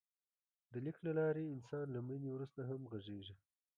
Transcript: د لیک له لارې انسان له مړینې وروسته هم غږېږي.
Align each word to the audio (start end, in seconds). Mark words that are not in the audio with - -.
د 0.71 0.73
لیک 0.85 0.97
له 1.05 1.11
لارې 1.19 1.51
انسان 1.55 1.85
له 1.91 1.99
مړینې 2.07 2.29
وروسته 2.31 2.59
هم 2.69 2.81
غږېږي. 2.91 3.35